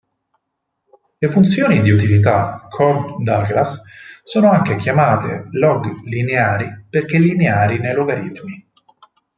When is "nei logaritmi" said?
7.77-8.67